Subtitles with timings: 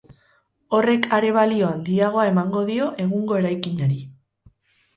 [0.77, 4.03] Horrek are balio handiagoa emango dio egungo eraikinari.